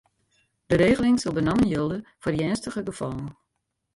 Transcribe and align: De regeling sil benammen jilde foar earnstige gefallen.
De 0.65 0.75
regeling 0.75 1.19
sil 1.19 1.33
benammen 1.37 1.67
jilde 1.73 1.97
foar 2.21 2.33
earnstige 2.43 2.81
gefallen. 2.89 3.27